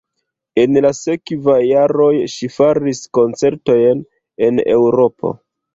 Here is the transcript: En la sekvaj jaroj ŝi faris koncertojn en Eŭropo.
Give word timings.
En 0.61 0.79
la 0.85 0.91
sekvaj 0.99 1.57
jaroj 1.73 2.09
ŝi 2.37 2.51
faris 2.57 3.05
koncertojn 3.19 4.05
en 4.49 4.65
Eŭropo. 4.81 5.39